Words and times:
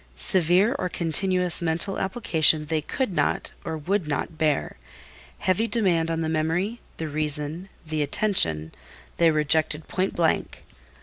Severe 0.15 0.75
or 0.79 0.89
continuous 0.89 1.61
mental 1.61 1.99
application 1.99 2.65
they 2.65 2.81
could 2.81 3.15
not, 3.15 3.51
or 3.63 3.77
would 3.77 4.07
not, 4.07 4.35
bear: 4.35 4.77
heavy 5.37 5.67
demand 5.67 6.09
on 6.09 6.21
the 6.21 6.27
memory, 6.27 6.79
the 6.97 7.07
reason, 7.07 7.69
the 7.85 8.01
attention, 8.01 8.71
they 9.17 9.29
rejected 9.29 9.87
point 9.87 10.15
blank. 10.15 10.63